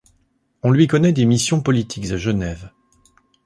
[0.63, 2.71] On lui connait des missions politiques à Genève.